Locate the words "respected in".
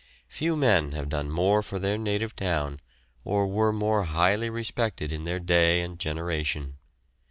4.49-5.25